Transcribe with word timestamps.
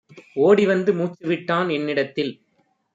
ஓடிவந்து 0.37 0.93
மூச்சு 0.93 1.27
விட்டான் 1.27 1.69
என்னிடத்தில். 1.69 2.33